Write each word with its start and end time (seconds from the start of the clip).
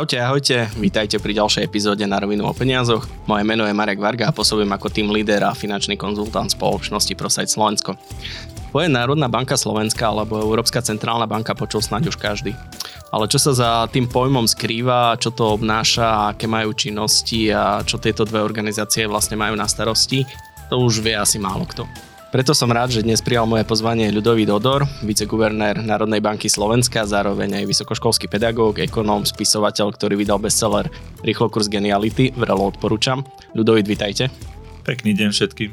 Čaute, 0.00 0.16
ahojte, 0.16 0.56
vítajte 0.80 1.20
pri 1.20 1.36
ďalšej 1.36 1.68
epizóde 1.68 2.08
na 2.08 2.16
rovinu 2.16 2.48
o 2.48 2.56
peniazoch. 2.56 3.04
Moje 3.28 3.44
meno 3.44 3.68
je 3.68 3.76
Marek 3.76 4.00
Varga 4.00 4.32
a 4.32 4.32
pôsobím 4.32 4.72
ako 4.72 4.88
tým 4.88 5.12
líder 5.12 5.44
a 5.44 5.52
finančný 5.52 6.00
konzultant 6.00 6.48
spoločnosti 6.48 7.12
ProSite 7.12 7.52
Slovensko. 7.52 8.00
Poje 8.72 8.88
Národná 8.88 9.28
banka 9.28 9.60
Slovenska 9.60 10.08
alebo 10.08 10.40
Európska 10.40 10.80
centrálna 10.80 11.28
banka 11.28 11.52
počul 11.52 11.84
snáď 11.84 12.08
už 12.08 12.16
každý. 12.16 12.56
Ale 13.12 13.28
čo 13.28 13.36
sa 13.36 13.52
za 13.52 13.70
tým 13.92 14.08
pojmom 14.08 14.48
skrýva, 14.48 15.20
čo 15.20 15.36
to 15.36 15.60
obnáša, 15.60 16.32
aké 16.32 16.48
majú 16.48 16.72
činnosti 16.72 17.52
a 17.52 17.84
čo 17.84 18.00
tieto 18.00 18.24
dve 18.24 18.40
organizácie 18.40 19.04
vlastne 19.04 19.36
majú 19.36 19.52
na 19.52 19.68
starosti, 19.68 20.24
to 20.72 20.80
už 20.80 21.04
vie 21.04 21.12
asi 21.12 21.36
málo 21.36 21.68
kto. 21.68 21.84
Preto 22.30 22.54
som 22.54 22.70
rád, 22.70 22.94
že 22.94 23.02
dnes 23.02 23.18
prijal 23.18 23.42
moje 23.42 23.66
pozvanie 23.66 24.06
ľudový 24.14 24.46
Dodor, 24.46 24.86
viceguvernér 25.02 25.82
Národnej 25.82 26.22
banky 26.22 26.46
Slovenska, 26.46 27.02
zároveň 27.02 27.58
aj 27.58 27.66
vysokoškolský 27.66 28.30
pedagóg, 28.30 28.78
ekonóm, 28.78 29.26
spisovateľ, 29.26 29.90
ktorý 29.90 30.14
vydal 30.14 30.38
bestseller 30.38 30.86
Rýchlo 31.26 31.50
kurz 31.50 31.66
geniality, 31.66 32.30
vrelo 32.30 32.70
odporúčam. 32.70 33.26
Ľudovit, 33.58 33.82
vitajte. 33.82 34.30
Pekný 34.86 35.18
deň 35.18 35.34
všetkým. 35.34 35.70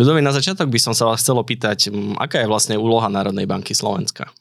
Ľudovit, 0.00 0.24
na 0.24 0.32
začiatok 0.32 0.72
by 0.72 0.80
som 0.80 0.96
sa 0.96 1.04
vás 1.04 1.20
chcel 1.20 1.36
opýtať, 1.36 1.92
aká 2.16 2.40
je 2.40 2.48
vlastne 2.48 2.80
úloha 2.80 3.12
Národnej 3.12 3.44
banky 3.44 3.76
Slovenska? 3.76 4.32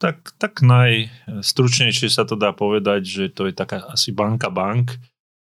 Tak, 0.00 0.32
tak 0.40 0.64
najstručnejšie 0.64 2.08
sa 2.08 2.24
to 2.24 2.40
dá 2.40 2.56
povedať, 2.56 3.04
že 3.04 3.24
to 3.36 3.44
je 3.44 3.52
taká 3.52 3.84
asi 3.92 4.16
banka 4.16 4.48
bank, 4.48 4.96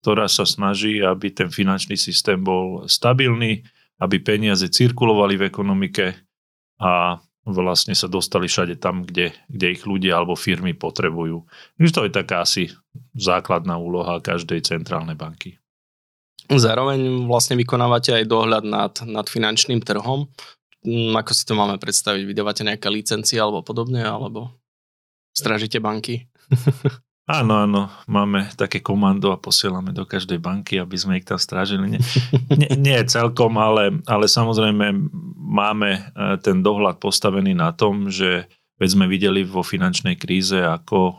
ktorá 0.01 0.25
sa 0.25 0.41
snaží, 0.41 1.05
aby 1.05 1.29
ten 1.29 1.53
finančný 1.53 1.93
systém 1.93 2.41
bol 2.41 2.89
stabilný, 2.89 3.61
aby 3.97 4.21
peniaze 4.21 4.69
cirkulovali 4.69 5.37
v 5.37 5.47
ekonomike 5.49 6.05
a 6.77 7.17
vlastne 7.47 7.95
sa 7.95 8.11
dostali 8.11 8.51
všade 8.51 8.77
tam, 8.77 9.07
kde, 9.07 9.31
kde 9.47 9.67
ich 9.71 9.87
ľudia 9.87 10.19
alebo 10.19 10.35
firmy 10.35 10.75
potrebujú. 10.75 11.47
Takže 11.79 11.95
to 11.95 12.01
je 12.05 12.11
taká 12.11 12.43
asi 12.43 12.69
základná 13.15 13.79
úloha 13.79 14.19
každej 14.19 14.67
centrálnej 14.67 15.15
banky. 15.15 15.55
Zároveň 16.47 17.27
vlastne 17.27 17.59
vykonávate 17.59 18.23
aj 18.23 18.25
dohľad 18.27 18.63
nad, 18.63 18.93
nad 19.03 19.27
finančným 19.27 19.83
trhom. 19.83 20.27
Hm, 20.83 21.15
ako 21.17 21.31
si 21.35 21.43
to 21.43 21.53
máme 21.55 21.75
predstaviť? 21.79 22.23
Vydávate 22.23 22.63
nejaké 22.63 22.87
licencie 22.87 23.39
alebo 23.39 23.63
podobne, 23.63 24.03
alebo 24.03 24.55
stražíte 25.35 25.79
banky? 25.79 26.27
Áno, 27.27 27.59
áno, 27.59 27.91
máme 28.07 28.47
také 28.55 28.79
komando 28.79 29.35
a 29.35 29.41
posielame 29.41 29.91
do 29.91 30.07
každej 30.07 30.39
banky, 30.39 30.79
aby 30.79 30.95
sme 30.95 31.19
ich 31.19 31.27
tam 31.27 31.35
strážili. 31.35 31.99
Nie, 31.99 32.01
nie, 32.55 32.71
nie 32.79 32.99
celkom, 33.03 33.59
ale, 33.59 33.99
ale 34.07 34.31
samozrejme 34.31 34.95
máme 35.35 35.89
e, 35.91 35.99
ten 36.39 36.63
dohľad 36.63 37.03
postavený 37.03 37.51
na 37.51 37.75
tom, 37.75 38.07
že 38.07 38.47
veď 38.79 38.89
sme 38.95 39.11
videli 39.11 39.43
vo 39.43 39.59
finančnej 39.59 40.15
kríze, 40.15 40.55
ako 40.55 40.99
e, 41.11 41.15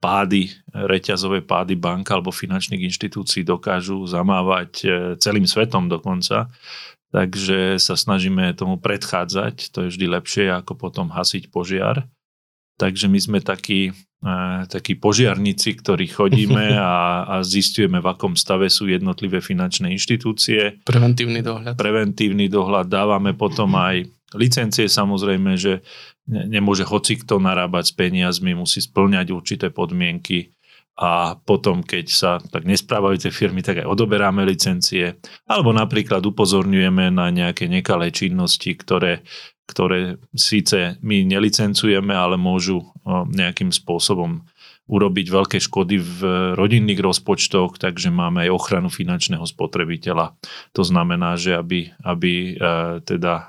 pády, 0.00 0.48
reťazové 0.72 1.44
pády 1.44 1.76
bank 1.76 2.08
alebo 2.08 2.32
finančných 2.32 2.88
inštitúcií 2.88 3.44
dokážu 3.44 4.08
zamávať 4.08 4.70
e, 4.80 4.86
celým 5.20 5.44
svetom 5.44 5.84
dokonca. 5.84 6.48
Takže 7.12 7.76
sa 7.76 7.92
snažíme 7.92 8.56
tomu 8.56 8.80
predchádzať, 8.80 9.68
to 9.68 9.84
je 9.84 9.92
vždy 9.92 10.06
lepšie 10.16 10.44
ako 10.48 10.80
potom 10.80 11.12
hasiť 11.12 11.52
požiar. 11.52 12.08
Takže 12.74 13.06
my 13.06 13.18
sme 13.22 13.38
takí, 13.38 13.94
takí 14.66 14.98
požiarníci, 14.98 15.78
ktorí 15.78 16.10
chodíme 16.10 16.74
a, 16.80 17.24
a 17.28 17.34
zistujeme, 17.46 18.02
v 18.02 18.10
akom 18.10 18.34
stave 18.34 18.66
sú 18.66 18.90
jednotlivé 18.90 19.38
finančné 19.38 19.94
inštitúcie. 19.94 20.82
Preventívny 20.82 21.40
dohľad. 21.40 21.78
Preventívny 21.78 22.50
dohľad. 22.50 22.90
Dávame 22.90 23.32
potom 23.38 23.74
aj 23.88 24.08
licencie, 24.34 24.90
samozrejme, 24.90 25.54
že 25.54 25.86
nemôže 26.26 26.82
hoci 26.88 27.20
kto 27.20 27.38
narábať 27.38 27.84
s 27.90 27.92
peniazmi, 27.94 28.56
musí 28.56 28.80
splňať 28.82 29.30
určité 29.30 29.68
podmienky 29.70 30.54
a 30.94 31.34
potom, 31.34 31.82
keď 31.82 32.06
sa 32.06 32.30
tak 32.38 32.62
nesprávajú 32.70 33.26
tie 33.26 33.34
firmy, 33.34 33.66
tak 33.66 33.82
aj 33.82 33.90
odoberáme 33.90 34.46
licencie. 34.46 35.18
Alebo 35.50 35.74
napríklad 35.74 36.22
upozorňujeme 36.22 37.10
na 37.10 37.34
nejaké 37.34 37.66
nekalé 37.66 38.14
činnosti, 38.14 38.78
ktoré 38.78 39.26
ktoré 39.64 40.20
síce 40.36 41.00
my 41.00 41.24
nelicencujeme, 41.24 42.12
ale 42.12 42.36
môžu 42.36 42.84
nejakým 43.08 43.72
spôsobom 43.72 44.44
urobiť 44.84 45.26
veľké 45.32 45.58
škody 45.64 45.96
v 45.96 46.20
rodinných 46.60 47.00
rozpočtoch, 47.00 47.80
takže 47.80 48.12
máme 48.12 48.44
aj 48.44 48.50
ochranu 48.52 48.92
finančného 48.92 49.44
spotrebiteľa. 49.48 50.36
To 50.76 50.82
znamená, 50.84 51.40
že 51.40 51.56
aby, 51.56 51.88
aby 52.04 52.32
e, 52.52 53.00
teda 53.00 53.34
e, 53.40 53.44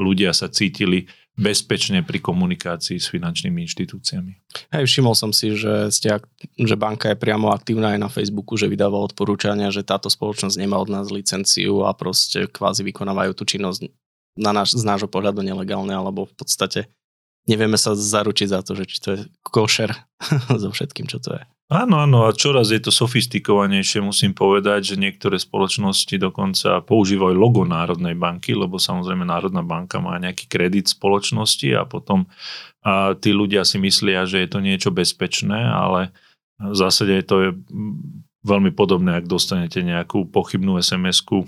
ľudia 0.00 0.32
sa 0.32 0.48
cítili 0.48 1.04
bezpečne 1.38 2.02
pri 2.02 2.18
komunikácii 2.18 2.98
s 2.98 3.12
finančnými 3.12 3.62
inštitúciami. 3.62 4.32
Hej, 4.74 4.84
všimol 4.90 5.14
som 5.14 5.30
si, 5.30 5.54
že, 5.54 5.92
ste, 5.94 6.18
že 6.56 6.74
banka 6.74 7.14
je 7.14 7.20
priamo 7.20 7.54
aktívna 7.54 7.94
aj 7.94 8.00
na 8.02 8.10
Facebooku, 8.10 8.58
že 8.58 8.66
vydáva 8.66 8.98
odporúčania, 8.98 9.70
že 9.70 9.86
táto 9.86 10.10
spoločnosť 10.10 10.56
nemá 10.58 10.82
od 10.82 10.90
nás 10.90 11.14
licenciu 11.14 11.86
a 11.86 11.94
proste 11.94 12.50
kvázi 12.50 12.82
vykonávajú 12.82 13.38
tú 13.38 13.44
činnosť 13.46 13.86
na 14.38 14.54
náš, 14.54 14.78
z 14.78 14.86
nášho 14.86 15.10
pohľadu 15.10 15.42
nelegálne, 15.42 15.90
alebo 15.90 16.30
v 16.30 16.34
podstate 16.38 16.86
nevieme 17.50 17.74
sa 17.74 17.98
zaručiť 17.98 18.48
za 18.54 18.60
to, 18.62 18.78
že 18.78 18.84
či 18.86 18.96
to 19.02 19.08
je 19.16 19.20
košer 19.42 19.90
so 20.62 20.68
všetkým, 20.70 21.10
čo 21.10 21.18
to 21.18 21.34
je. 21.34 21.42
Áno, 21.68 22.00
áno, 22.00 22.24
a 22.24 22.32
čoraz 22.32 22.72
je 22.72 22.80
to 22.80 22.88
sofistikovanejšie, 22.88 24.00
musím 24.00 24.32
povedať, 24.32 24.96
že 24.96 25.02
niektoré 25.04 25.36
spoločnosti 25.36 26.16
dokonca 26.16 26.80
používajú 26.80 27.36
logo 27.36 27.68
Národnej 27.68 28.16
banky, 28.16 28.56
lebo 28.56 28.80
samozrejme 28.80 29.28
Národná 29.28 29.60
banka 29.60 30.00
má 30.00 30.16
nejaký 30.16 30.48
kredit 30.48 30.88
spoločnosti 30.88 31.68
a 31.76 31.84
potom 31.84 32.24
a 32.80 33.12
tí 33.20 33.36
ľudia 33.36 33.68
si 33.68 33.76
myslia, 33.76 34.24
že 34.24 34.40
je 34.40 34.48
to 34.48 34.64
niečo 34.64 34.88
bezpečné, 34.88 35.60
ale 35.60 36.08
v 36.56 36.72
zásade 36.72 37.20
to 37.28 37.36
je 37.44 37.50
veľmi 38.48 38.72
podobné, 38.72 39.20
ak 39.20 39.28
dostanete 39.28 39.84
nejakú 39.84 40.24
pochybnú 40.24 40.80
SMS-ku 40.80 41.44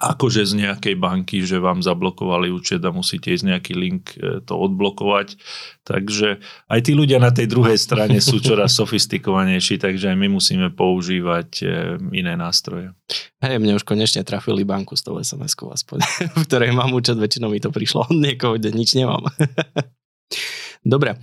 akože 0.00 0.44
z 0.44 0.52
nejakej 0.66 0.94
banky, 1.00 1.42
že 1.44 1.62
vám 1.62 1.80
zablokovali 1.80 2.52
účet 2.52 2.84
a 2.84 2.92
musíte 2.92 3.32
ísť 3.32 3.44
nejaký 3.44 3.72
link 3.76 4.16
e, 4.16 4.40
to 4.44 4.54
odblokovať. 4.56 5.40
Takže 5.86 6.42
aj 6.68 6.80
tí 6.84 6.92
ľudia 6.92 7.22
na 7.22 7.30
tej 7.32 7.48
druhej 7.48 7.78
strane 7.80 8.18
sú 8.20 8.42
čoraz 8.42 8.74
sofistikovanejší, 8.80 9.80
takže 9.80 10.12
aj 10.12 10.16
my 10.18 10.28
musíme 10.32 10.68
používať 10.74 11.48
e, 11.62 11.66
iné 12.12 12.34
nástroje. 12.36 12.92
Hej, 13.40 13.62
mne 13.62 13.78
už 13.78 13.84
konečne 13.86 14.26
trafili 14.26 14.66
banku 14.66 14.98
s 14.98 15.06
tou 15.06 15.16
SMS-kou 15.16 15.70
aspoň, 15.72 16.02
v 16.40 16.44
ktorej 16.44 16.72
mám 16.76 16.92
účet, 16.92 17.16
väčšinou 17.16 17.52
mi 17.52 17.62
to 17.62 17.72
prišlo 17.72 18.08
od 18.08 18.16
niekoho, 18.16 18.58
kde 18.60 18.74
nič 18.74 18.98
nemám. 18.98 19.24
Dobre, 20.86 21.18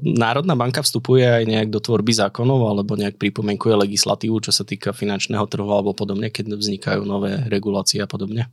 Národná 0.00 0.56
banka 0.56 0.80
vstupuje 0.80 1.20
aj 1.20 1.44
nejak 1.44 1.68
do 1.68 1.76
tvorby 1.76 2.16
zákonov 2.16 2.72
alebo 2.72 2.96
nejak 2.96 3.20
pripomenkuje 3.20 3.76
legislatívu, 3.76 4.40
čo 4.40 4.48
sa 4.48 4.64
týka 4.64 4.96
finančného 4.96 5.44
trhu 5.44 5.68
alebo 5.68 5.92
podobne, 5.92 6.32
keď 6.32 6.56
vznikajú 6.56 7.04
nové 7.04 7.36
regulácie 7.52 8.00
a 8.00 8.08
podobne? 8.08 8.48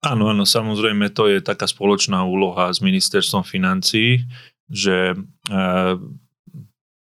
Áno, 0.00 0.32
áno, 0.32 0.48
samozrejme 0.48 1.12
to 1.12 1.28
je 1.28 1.44
taká 1.44 1.68
spoločná 1.68 2.24
úloha 2.24 2.72
s 2.72 2.80
ministerstvom 2.80 3.44
financií, 3.44 4.24
že 4.64 5.12
e, 5.12 5.16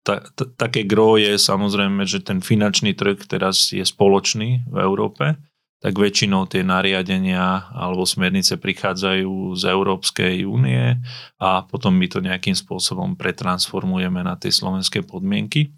ta, 0.03 0.15
ta, 0.35 0.45
také 0.59 0.83
gro 0.83 1.15
je 1.15 1.39
samozrejme, 1.39 2.03
že 2.11 2.27
ten 2.27 2.43
finančný 2.43 2.99
trh 2.99 3.23
teraz 3.31 3.71
je 3.71 3.87
spoločný 3.87 4.67
v 4.67 4.77
Európe 4.83 5.39
tak 5.83 5.99
väčšinou 5.99 6.47
tie 6.47 6.63
nariadenia 6.63 7.75
alebo 7.75 8.07
smernice 8.07 8.55
prichádzajú 8.55 9.59
z 9.59 9.63
Európskej 9.67 10.47
únie 10.47 11.03
a 11.43 11.67
potom 11.67 11.99
my 11.99 12.07
to 12.07 12.23
nejakým 12.23 12.55
spôsobom 12.55 13.19
pretransformujeme 13.19 14.23
na 14.23 14.39
tie 14.39 14.55
slovenské 14.55 15.03
podmienky. 15.03 15.75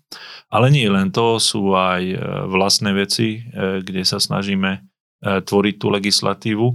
Ale 0.53 0.69
nie 0.69 0.85
len 0.93 1.09
to, 1.09 1.41
sú 1.41 1.73
aj 1.73 2.03
e, 2.05 2.17
vlastné 2.53 2.93
veci, 2.93 3.41
e, 3.41 3.81
kde 3.81 4.05
sa 4.05 4.21
snažíme 4.21 4.71
e, 4.77 4.81
tvoriť 5.41 5.75
tú 5.81 5.89
legislatívu. 5.89 6.67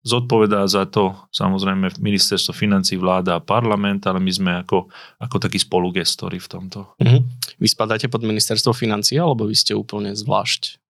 Zodpovedá 0.00 0.64
za 0.64 0.88
to 0.88 1.28
samozrejme 1.28 1.92
ministerstvo 2.00 2.56
financí, 2.56 2.96
vláda 2.96 3.36
a 3.36 3.44
parlament, 3.44 4.08
ale 4.08 4.16
my 4.16 4.32
sme 4.32 4.52
ako, 4.64 4.88
ako 5.20 5.36
takí 5.36 5.60
spolugestori 5.60 6.40
v 6.40 6.48
tomto. 6.48 6.96
Mm-hmm. 7.04 7.20
Vy 7.60 7.68
spadáte 7.68 8.08
pod 8.08 8.24
ministerstvo 8.24 8.72
financí 8.72 9.20
alebo 9.20 9.44
vy 9.44 9.52
ste 9.52 9.76
úplne 9.76 10.16
zvlášť 10.16 10.87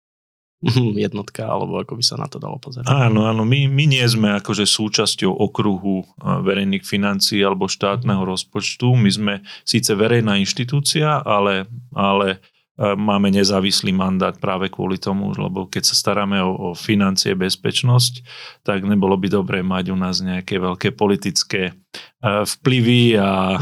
jednotka, 1.04 1.50
alebo 1.50 1.82
ako 1.82 1.98
by 1.98 2.04
sa 2.06 2.16
na 2.16 2.30
to 2.30 2.38
dalo 2.38 2.56
pozerať. 2.62 2.86
Áno, 2.86 3.26
áno, 3.26 3.42
my, 3.42 3.66
my 3.66 3.84
nie 3.90 4.04
sme 4.06 4.38
akože 4.38 4.62
súčasťou 4.62 5.30
okruhu 5.30 6.06
verejných 6.22 6.86
financií 6.86 7.42
alebo 7.42 7.66
štátneho 7.66 8.22
rozpočtu. 8.22 8.94
My 8.94 9.10
sme 9.10 9.34
síce 9.66 9.92
verejná 9.98 10.38
inštitúcia, 10.38 11.18
ale, 11.26 11.66
ale 11.90 12.38
máme 12.78 13.28
nezávislý 13.28 13.92
mandát 13.92 14.32
práve 14.38 14.72
kvôli 14.72 14.96
tomu, 14.96 15.30
lebo 15.36 15.68
keď 15.68 15.92
sa 15.92 15.94
staráme 15.94 16.40
o, 16.40 16.50
o 16.50 16.68
financie, 16.72 17.36
bezpečnosť, 17.36 18.24
tak 18.64 18.82
nebolo 18.86 19.18
by 19.20 19.28
dobré 19.28 19.60
mať 19.60 19.92
u 19.92 19.96
nás 19.98 20.24
nejaké 20.24 20.56
veľké 20.56 20.96
politické 20.96 21.76
vplyvy 22.22 23.20
a, 23.20 23.60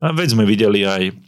a 0.00 0.06
veď 0.14 0.28
sme 0.32 0.48
videli 0.48 0.88
aj 0.88 1.25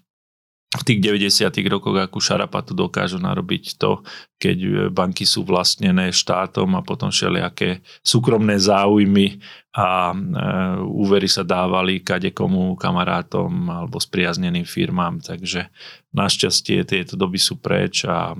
v 0.68 0.82
tých 0.84 1.00
90. 1.00 1.48
rokoch, 1.72 1.96
akú 1.96 2.20
šarapatu 2.20 2.76
dokážu 2.76 3.16
narobiť 3.16 3.80
to, 3.80 4.04
keď 4.36 4.92
banky 4.92 5.24
sú 5.24 5.40
vlastnené 5.40 6.12
štátom 6.12 6.68
a 6.76 6.84
potom 6.84 7.08
všelijaké 7.08 7.80
súkromné 8.04 8.60
záujmy 8.60 9.40
a 9.72 10.12
e, 10.12 10.16
úvery 10.84 11.24
sa 11.24 11.40
dávali 11.40 12.04
kade 12.04 12.36
komu 12.36 12.76
kamarátom 12.76 13.48
alebo 13.48 13.96
spriazneným 13.96 14.68
firmám. 14.68 15.24
Takže 15.24 15.72
našťastie 16.12 16.84
tieto 16.84 17.16
doby 17.16 17.40
sú 17.40 17.56
preč 17.56 18.04
a 18.04 18.36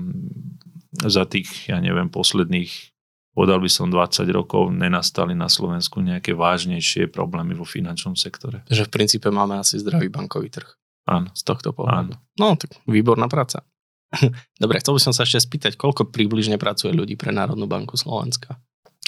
za 1.01 1.25
tých, 1.25 1.65
ja 1.65 1.81
neviem, 1.81 2.13
posledných 2.13 2.93
podal 3.33 3.57
by 3.63 3.71
som 3.71 3.89
20 3.89 4.29
rokov, 4.35 4.69
nenastali 4.69 5.31
na 5.33 5.47
Slovensku 5.47 6.03
nejaké 6.03 6.35
vážnejšie 6.35 7.09
problémy 7.09 7.55
vo 7.55 7.65
finančnom 7.65 8.13
sektore. 8.13 8.67
Že 8.67 8.85
v 8.85 8.93
princípe 8.93 9.33
máme 9.33 9.57
asi 9.57 9.79
zdravý 9.79 10.11
bankový 10.11 10.53
trh. 10.53 10.78
Áno. 11.09 11.27
Z 11.33 11.41
tohto 11.41 11.73
pohľadu. 11.73 12.13
Áno. 12.13 12.21
No, 12.37 12.53
tak 12.53 12.77
výborná 12.85 13.25
práca. 13.25 13.65
Dobre, 14.61 14.77
chcel 14.81 14.93
by 14.97 15.01
som 15.01 15.13
sa 15.13 15.25
ešte 15.25 15.41
spýtať, 15.41 15.73
koľko 15.73 16.13
približne 16.13 16.61
pracuje 16.61 16.93
ľudí 16.93 17.17
pre 17.17 17.33
Národnú 17.33 17.65
banku 17.65 17.97
Slovenska? 17.97 18.61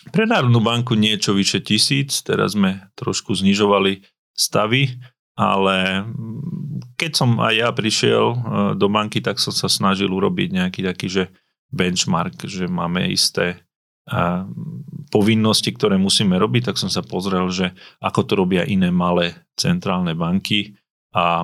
Pre 0.10 0.26
Národnú 0.26 0.66
banku 0.66 0.98
niečo 0.98 1.38
vyše 1.38 1.62
tisíc, 1.62 2.26
teraz 2.26 2.58
sme 2.58 2.90
trošku 2.98 3.38
znižovali 3.38 4.02
stavy, 4.34 4.98
ale 5.38 6.06
keď 6.98 7.12
som 7.14 7.38
aj 7.38 7.54
ja 7.54 7.70
prišiel 7.70 8.26
e, 8.34 8.38
do 8.78 8.88
banky, 8.90 9.22
tak 9.22 9.38
som 9.38 9.54
sa 9.54 9.70
snažil 9.70 10.10
urobiť 10.10 10.58
nejaký 10.58 10.82
taký, 10.82 11.08
že 11.10 11.24
benchmark, 11.70 12.50
že 12.50 12.66
máme 12.66 13.06
isté 13.14 13.62
e, 14.10 14.18
povinnosti, 15.14 15.70
ktoré 15.70 16.02
musíme 16.02 16.34
robiť, 16.38 16.74
tak 16.74 16.78
som 16.82 16.90
sa 16.90 17.06
pozrel, 17.06 17.46
že 17.54 17.74
ako 18.02 18.22
to 18.26 18.34
robia 18.38 18.66
iné 18.66 18.90
malé 18.90 19.38
centrálne 19.54 20.18
banky 20.18 20.81
a 21.12 21.44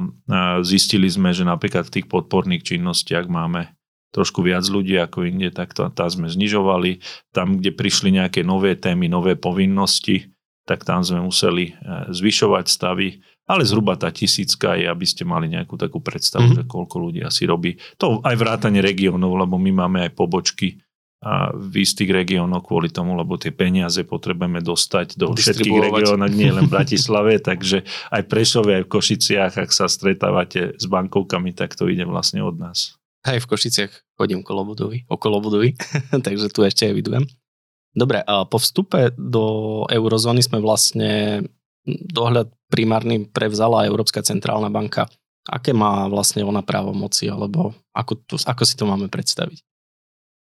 zistili 0.63 1.11
sme, 1.11 1.35
že 1.35 1.43
napríklad 1.43 1.91
v 1.91 1.93
tých 1.99 2.07
podporných 2.07 2.63
činnostiach 2.63 3.27
máme 3.27 3.75
trošku 4.15 4.39
viac 4.39 4.63
ľudí 4.65 4.95
ako 4.95 5.27
inde, 5.27 5.51
tak 5.51 5.75
to, 5.75 5.91
tá 5.91 6.07
sme 6.07 6.31
znižovali. 6.31 7.03
Tam, 7.35 7.59
kde 7.59 7.75
prišli 7.75 8.15
nejaké 8.15 8.41
nové 8.41 8.79
témy, 8.79 9.11
nové 9.11 9.35
povinnosti, 9.35 10.31
tak 10.63 10.87
tam 10.87 11.03
sme 11.03 11.21
museli 11.23 11.71
e, 11.71 12.11
zvyšovať 12.15 12.65
stavy, 12.67 13.19
ale 13.47 13.63
zhruba 13.63 13.95
tá 13.95 14.11
tisícka 14.11 14.75
je, 14.75 14.87
aby 14.87 15.05
ste 15.07 15.23
mali 15.23 15.47
nejakú 15.51 15.79
takú 15.79 15.99
predstavu, 16.03 16.51
mm-hmm. 16.51 16.67
že 16.67 16.71
koľko 16.71 16.95
ľudí 16.99 17.21
asi 17.23 17.47
robí. 17.47 17.79
To 17.99 18.19
aj 18.23 18.35
vrátanie 18.35 18.83
regiónov, 18.83 19.35
lebo 19.35 19.55
my 19.55 19.71
máme 19.71 20.07
aj 20.07 20.11
pobočky 20.15 20.79
a 21.17 21.49
v 21.49 21.81
istých 21.81 22.13
regiónoch 22.13 22.61
kvôli 22.61 22.93
tomu, 22.93 23.17
lebo 23.17 23.41
tie 23.41 23.49
peniaze 23.49 24.05
potrebujeme 24.05 24.61
dostať 24.61 25.17
do 25.17 25.33
všetkých 25.33 25.89
regiónov, 25.89 26.29
nie 26.29 26.53
len 26.53 26.69
v 26.69 26.73
Bratislave, 26.77 27.41
takže 27.41 27.81
aj 28.13 28.21
Prešove, 28.29 28.77
aj 28.77 28.83
v 28.85 28.91
Košiciach, 28.93 29.53
ak 29.57 29.71
sa 29.73 29.89
stretávate 29.89 30.77
s 30.77 30.85
bankovkami, 30.85 31.57
tak 31.57 31.73
to 31.73 31.89
ide 31.89 32.05
vlastne 32.05 32.45
od 32.45 32.61
nás. 32.61 33.01
Aj 33.25 33.41
v 33.41 33.49
Košiciach 33.49 34.13
chodím 34.13 34.45
okolo 34.45 34.61
budovy, 34.61 35.09
okolo 35.09 35.41
budovy, 35.41 35.73
takže 36.25 36.53
tu 36.53 36.61
ešte 36.61 36.85
evidujem. 36.85 37.25
Dobre, 37.97 38.21
a 38.21 38.45
po 38.45 38.61
vstupe 38.61 39.09
do 39.17 39.83
eurozóny 39.89 40.45
sme 40.45 40.61
vlastne 40.61 41.41
dohľad 41.89 42.53
primárny 42.69 43.25
prevzala 43.25 43.89
Európska 43.89 44.21
centrálna 44.21 44.69
banka. 44.69 45.09
Aké 45.49 45.73
má 45.73 46.05
vlastne 46.11 46.45
ona 46.45 46.61
právomoci, 46.61 47.25
alebo 47.31 47.73
ako, 47.95 48.13
to, 48.27 48.35
ako 48.37 48.63
si 48.67 48.75
to 48.77 48.85
máme 48.85 49.09
predstaviť? 49.09 49.63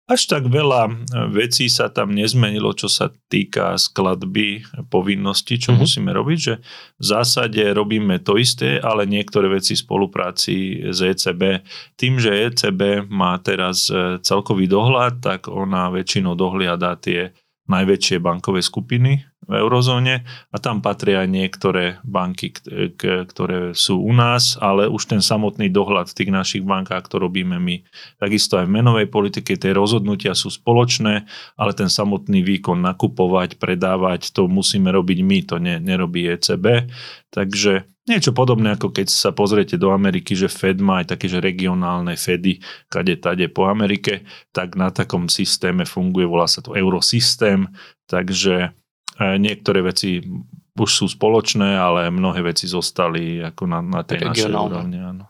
Až 0.10 0.28
tak 0.28 0.50
veľa 0.50 0.90
e, 0.90 0.92
vecí 1.32 1.70
sa 1.72 1.88
tam 1.88 2.12
nezmenilo, 2.12 2.74
čo 2.76 2.92
sa 2.92 3.14
týka 3.30 3.78
skladby 3.78 4.66
povinností, 4.92 5.62
čo 5.62 5.72
mm-hmm. 5.72 5.82
musíme 5.82 6.12
robiť, 6.12 6.40
že 6.42 6.54
v 7.00 7.04
zásade 7.06 7.62
robíme 7.72 8.20
to 8.20 8.36
isté, 8.36 8.82
ale 8.82 9.08
niektoré 9.08 9.48
veci 9.48 9.78
v 9.78 9.84
spolupráci 9.86 10.56
s 10.90 11.00
ECB. 11.00 11.64
Tým, 11.96 12.20
že 12.20 12.50
ECB 12.50 13.08
má 13.08 13.40
teraz 13.40 13.88
e, 13.88 14.20
celkový 14.20 14.68
dohľad, 14.68 15.22
tak 15.24 15.48
ona 15.48 15.88
väčšinou 15.94 16.36
dohliada 16.36 16.98
tie 17.00 17.32
najväčšie 17.72 18.20
bankové 18.20 18.60
skupiny 18.60 19.31
v 19.50 19.54
eurozóne 19.58 20.22
a 20.54 20.58
tam 20.62 20.86
patria 20.86 21.26
aj 21.26 21.30
niektoré 21.30 21.84
banky, 22.06 22.54
ktoré 23.02 23.74
sú 23.74 23.98
u 23.98 24.14
nás, 24.14 24.56
ale 24.62 24.86
už 24.86 25.10
ten 25.10 25.22
samotný 25.22 25.74
dohľad 25.74 26.14
v 26.14 26.18
tých 26.18 26.32
našich 26.32 26.64
bankách 26.64 27.10
to 27.10 27.18
robíme 27.18 27.58
my. 27.58 27.82
Takisto 28.22 28.62
aj 28.62 28.70
v 28.70 28.76
menovej 28.78 29.08
politike 29.10 29.58
tie 29.58 29.74
rozhodnutia 29.74 30.38
sú 30.38 30.54
spoločné, 30.54 31.26
ale 31.58 31.72
ten 31.74 31.90
samotný 31.90 32.46
výkon 32.46 32.80
nakupovať, 32.86 33.58
predávať, 33.58 34.30
to 34.30 34.46
musíme 34.46 34.94
robiť 34.94 35.20
my, 35.26 35.38
to 35.44 35.56
ne, 35.58 35.82
nerobí 35.82 36.30
ECB. 36.30 36.88
Takže 37.34 37.90
Niečo 38.02 38.34
podobné, 38.34 38.74
ako 38.74 38.90
keď 38.98 39.14
sa 39.14 39.30
pozriete 39.30 39.78
do 39.78 39.94
Ameriky, 39.94 40.34
že 40.34 40.50
Fed 40.50 40.82
má 40.82 41.06
aj 41.06 41.14
také, 41.14 41.30
že 41.30 41.38
regionálne 41.38 42.18
Fedy, 42.18 42.58
kade 42.90 43.14
tade 43.22 43.46
po 43.46 43.70
Amerike, 43.70 44.26
tak 44.50 44.74
na 44.74 44.90
takom 44.90 45.30
systéme 45.30 45.86
funguje, 45.86 46.26
volá 46.26 46.50
sa 46.50 46.66
to 46.66 46.74
eurosystém, 46.74 47.70
takže 48.10 48.74
niektoré 49.38 49.86
veci 49.86 50.24
už 50.78 50.90
sú 50.90 51.06
spoločné, 51.06 51.78
ale 51.78 52.10
mnohé 52.10 52.42
veci 52.42 52.66
zostali 52.66 53.44
ako 53.44 53.64
na, 53.70 53.80
na 53.84 54.02
tej 54.02 54.26
našej 54.26 54.52
úrovni. 54.52 54.98
Áno. 54.98 55.26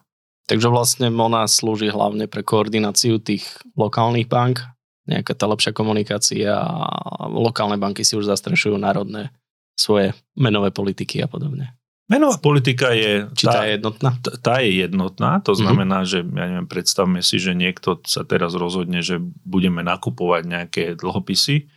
Takže 0.47 0.67
vlastne 0.67 1.07
MONA 1.07 1.47
slúži 1.47 1.88
hlavne 1.89 2.27
pre 2.27 2.43
koordináciu 2.43 3.23
tých 3.23 3.47
lokálnych 3.75 4.27
bank, 4.27 4.63
nejaká 5.07 5.33
tá 5.33 5.49
lepšia 5.49 5.73
komunikácia 5.73 6.55
a 6.55 7.25
lokálne 7.27 7.75
banky 7.79 8.05
si 8.05 8.13
už 8.15 8.29
zastrešujú 8.29 8.77
národné 8.77 9.33
svoje 9.73 10.13
menové 10.38 10.69
politiky 10.69 11.23
a 11.23 11.27
podobne. 11.27 11.73
Menová 12.11 12.35
politika 12.43 12.91
je... 12.91 13.23
Či 13.31 13.47
tá, 13.47 13.53
tá 13.55 13.61
je 13.63 13.71
jednotná? 13.79 14.09
Tá, 14.19 14.31
tá 14.35 14.55
je 14.59 14.71
jednotná, 14.83 15.31
to 15.39 15.55
mhm. 15.55 15.59
znamená, 15.63 15.97
mm-hmm. 16.03 16.11
že 16.11 16.19
ja 16.27 16.45
neviem, 16.51 16.67
predstavme 16.67 17.19
si, 17.23 17.39
že 17.39 17.55
niekto 17.55 18.03
sa 18.03 18.27
teraz 18.27 18.51
rozhodne, 18.53 18.99
že 18.99 19.23
budeme 19.47 19.79
nakupovať 19.81 20.43
nejaké 20.43 20.83
dlhopisy, 20.99 21.71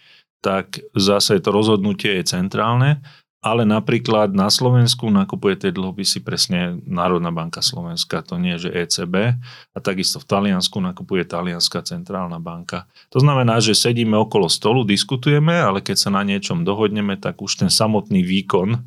tak 0.45 0.85
zase 0.93 1.41
to 1.41 1.49
rozhodnutie 1.49 2.21
je 2.21 2.37
centrálne, 2.37 3.01
ale 3.41 3.65
napríklad 3.65 4.33
na 4.33 4.53
Slovensku 4.53 5.09
nakupuje 5.09 5.57
tie 5.57 5.71
dlhopisy 5.73 6.21
presne 6.21 6.81
Národná 6.85 7.29
banka 7.33 7.65
Slovenska, 7.65 8.25
to 8.25 8.37
nie 8.37 8.57
je, 8.57 8.69
že 8.69 8.77
ECB 8.85 9.37
a 9.73 9.79
takisto 9.81 10.21
v 10.21 10.29
Taliansku 10.29 10.77
nakupuje 10.81 11.25
Talianská 11.25 11.81
centrálna 11.85 12.41
banka. 12.41 12.89
To 13.13 13.21
znamená, 13.21 13.61
že 13.61 13.77
sedíme 13.77 14.17
okolo 14.17 14.49
stolu, 14.49 14.85
diskutujeme, 14.85 15.57
ale 15.61 15.81
keď 15.81 15.97
sa 15.97 16.11
na 16.13 16.25
niečom 16.25 16.65
dohodneme, 16.65 17.17
tak 17.17 17.41
už 17.41 17.65
ten 17.65 17.73
samotný 17.73 18.21
výkon 18.25 18.81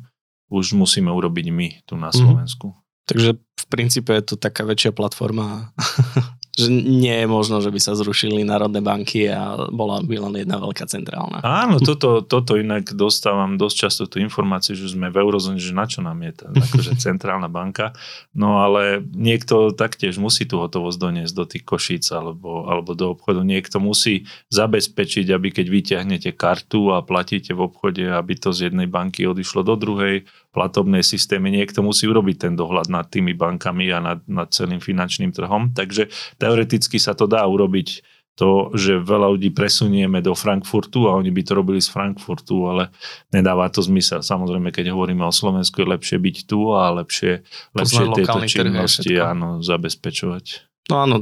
už 0.50 0.74
musíme 0.78 1.10
urobiť 1.10 1.46
my 1.50 1.68
tu 1.86 1.94
na 1.98 2.10
mhm. 2.10 2.18
Slovensku. 2.18 2.66
Mm. 2.74 2.78
Takže 3.08 3.30
v 3.40 3.66
princípe 3.72 4.12
je 4.12 4.34
to 4.34 4.34
taká 4.36 4.68
väčšia 4.68 4.92
platforma 4.92 5.72
že 6.58 6.66
nie 6.74 7.14
je 7.22 7.26
možno, 7.30 7.62
že 7.62 7.70
by 7.70 7.78
sa 7.78 7.94
zrušili 7.94 8.42
národné 8.42 8.82
banky 8.82 9.30
a 9.30 9.70
bola 9.70 10.02
by 10.02 10.16
len 10.18 10.42
jedna 10.42 10.58
veľká 10.58 10.90
centrálna. 10.90 11.38
Áno, 11.46 11.78
toto, 11.78 12.26
toto 12.26 12.58
inak 12.58 12.90
dostávam 12.98 13.54
dosť 13.54 13.76
často 13.78 14.02
tú 14.10 14.18
informáciu, 14.18 14.74
že 14.74 14.90
sme 14.90 15.06
v 15.14 15.22
eurozóne, 15.22 15.62
že 15.62 15.70
na 15.70 15.86
čo 15.86 16.02
nám 16.02 16.18
je 16.26 16.32
tá 16.34 16.46
akože 16.50 16.98
centrálna 17.06 17.46
banka. 17.46 17.94
No 18.34 18.58
ale 18.58 19.06
niekto 19.14 19.70
taktiež 19.70 20.18
musí 20.18 20.50
tú 20.50 20.58
hotovosť 20.58 20.98
doniesť 20.98 21.34
do 21.38 21.44
tých 21.46 21.62
košíc 21.62 22.04
alebo, 22.10 22.66
alebo 22.66 22.98
do 22.98 23.14
obchodu. 23.14 23.46
Niekto 23.46 23.78
musí 23.78 24.26
zabezpečiť, 24.50 25.30
aby 25.30 25.54
keď 25.54 25.66
vyťahnete 25.70 26.30
kartu 26.34 26.90
a 26.90 27.06
platíte 27.06 27.54
v 27.54 27.70
obchode, 27.70 28.02
aby 28.02 28.34
to 28.34 28.50
z 28.50 28.74
jednej 28.74 28.90
banky 28.90 29.30
odišlo 29.30 29.62
do 29.62 29.78
druhej, 29.78 30.26
platobné 30.52 31.04
systémy. 31.04 31.52
Niekto 31.52 31.84
musí 31.84 32.08
urobiť 32.08 32.48
ten 32.48 32.54
dohľad 32.56 32.88
nad 32.88 33.06
tými 33.08 33.36
bankami 33.36 33.92
a 33.92 33.98
nad, 34.00 34.20
nad 34.24 34.48
celým 34.50 34.80
finančným 34.80 35.30
trhom. 35.32 35.76
Takže 35.76 36.08
teoreticky 36.40 36.96
sa 36.96 37.12
to 37.12 37.28
dá 37.28 37.44
urobiť 37.44 38.02
to, 38.38 38.70
že 38.78 39.02
veľa 39.02 39.34
ľudí 39.34 39.50
presunieme 39.50 40.22
do 40.22 40.30
Frankfurtu 40.30 41.10
a 41.10 41.18
oni 41.18 41.34
by 41.34 41.42
to 41.42 41.52
robili 41.58 41.82
z 41.82 41.90
Frankfurtu, 41.90 42.70
ale 42.70 42.94
nedáva 43.34 43.66
to 43.66 43.82
zmysel. 43.82 44.22
Samozrejme, 44.22 44.70
keď 44.70 44.94
hovoríme 44.94 45.26
o 45.26 45.34
Slovensku, 45.34 45.82
je 45.82 45.90
lepšie 45.98 46.22
byť 46.22 46.36
tu 46.46 46.70
a 46.70 46.94
lepšie, 47.02 47.42
lepšie 47.74 48.04
tieto 48.14 48.38
činnosti 48.46 49.18
áno, 49.18 49.58
zabezpečovať. 49.58 50.70
No 50.86 51.02
áno, 51.02 51.16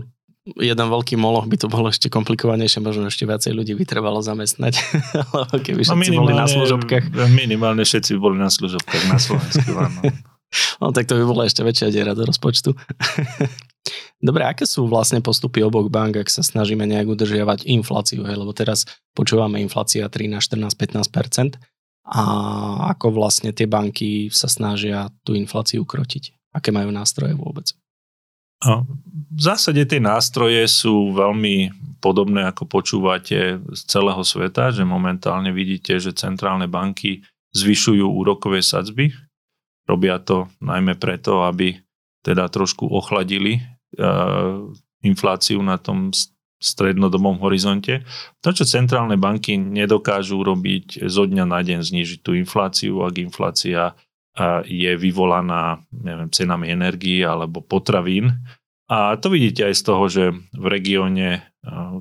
jeden 0.55 0.87
veľký 0.87 1.19
moloch 1.19 1.51
by 1.51 1.59
to 1.59 1.67
bolo 1.67 1.91
ešte 1.91 2.07
komplikovanejšie, 2.07 2.79
možno 2.79 3.11
ešte 3.11 3.27
viacej 3.27 3.51
ľudí 3.51 3.75
by 3.75 3.83
trebalo 3.83 4.23
zamestnať, 4.23 4.79
keby 5.67 5.83
no 5.83 5.99
všetci 5.99 6.15
no 6.15 6.23
boli 6.23 6.35
na 6.39 6.47
služobkách. 6.47 7.05
Minimálne 7.35 7.83
všetci 7.83 8.15
boli 8.15 8.39
na 8.39 8.47
služobkách 8.47 9.05
na 9.11 9.19
Slovensku, 9.19 9.71
áno. 9.75 10.01
No 10.79 10.95
tak 10.95 11.11
to 11.11 11.19
by 11.19 11.27
bola 11.27 11.43
ešte 11.51 11.67
väčšia 11.67 11.91
diera 11.91 12.15
do 12.15 12.23
rozpočtu. 12.23 12.71
Dobre, 14.31 14.47
aké 14.47 14.63
sú 14.63 14.87
vlastne 14.87 15.19
postupy 15.19 15.61
oboch 15.61 15.91
bank, 15.91 16.23
ak 16.23 16.31
sa 16.31 16.41
snažíme 16.41 16.87
nejak 16.87 17.13
udržiavať 17.13 17.67
infláciu, 17.67 18.23
hej? 18.25 18.39
lebo 18.39 18.55
teraz 18.55 18.87
počúvame 19.13 19.59
inflácia 19.59 20.07
13, 20.07 20.39
14, 20.39 20.71
15 21.11 21.59
a 22.07 22.23
ako 22.95 23.11
vlastne 23.11 23.51
tie 23.51 23.67
banky 23.67 24.31
sa 24.31 24.47
snažia 24.47 25.11
tú 25.27 25.35
infláciu 25.35 25.83
krotiť? 25.83 26.55
Aké 26.55 26.71
majú 26.71 26.95
nástroje 26.95 27.35
vôbec? 27.35 27.75
V 28.63 29.41
zásade 29.41 29.85
tie 29.85 30.01
nástroje 30.01 30.65
sú 30.65 31.13
veľmi 31.13 31.71
podobné, 32.01 32.49
ako 32.49 32.65
počúvate 32.65 33.61
z 33.61 33.81
celého 33.85 34.23
sveta, 34.25 34.73
že 34.73 34.87
momentálne 34.87 35.53
vidíte, 35.53 36.01
že 36.01 36.17
centrálne 36.17 36.65
banky 36.65 37.21
zvyšujú 37.53 38.05
úrokové 38.05 38.65
sadzby. 38.65 39.13
Robia 39.85 40.19
to 40.19 40.49
najmä 40.65 40.97
preto, 40.97 41.45
aby 41.45 41.77
teda 42.25 42.49
trošku 42.49 42.89
ochladili 42.91 43.61
infláciu 45.05 45.61
na 45.63 45.77
tom 45.79 46.11
strednodobom 46.57 47.37
horizonte. 47.45 48.01
To, 48.41 48.51
čo 48.51 48.65
centrálne 48.65 49.21
banky 49.21 49.61
nedokážu 49.61 50.41
robiť 50.41 51.05
zo 51.07 51.29
dňa 51.29 51.45
na 51.45 51.61
deň, 51.61 51.85
znižiť 51.85 52.19
tú 52.25 52.33
infláciu, 52.33 53.05
ak 53.05 53.21
inflácia 53.21 53.93
je 54.69 54.93
vyvolaná 55.01 55.81
neviem, 55.91 56.29
cenami 56.29 56.69
energii 56.69 57.25
alebo 57.25 57.65
potravín. 57.65 58.37
A 58.87 59.19
to 59.19 59.33
vidíte 59.33 59.67
aj 59.67 59.75
z 59.75 59.83
toho, 59.83 60.05
že 60.07 60.25
v 60.55 60.67
regióne, 60.71 61.43